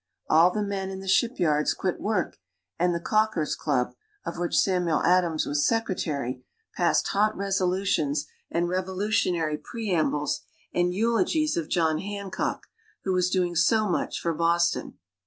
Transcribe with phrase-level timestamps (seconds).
[0.31, 2.39] All the men in the shipyards quit work,
[2.79, 3.93] and the Calkers' Club,
[4.25, 6.43] of which Samuel Adams was secretary,
[6.75, 10.41] passed hot resolutions and revolutionary preambles
[10.73, 12.65] and eulogies of John Hancock,
[13.03, 14.97] who was doing so much for Boston.